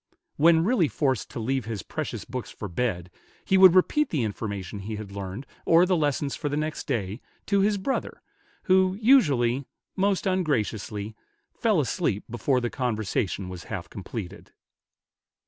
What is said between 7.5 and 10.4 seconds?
his brother, who usually, most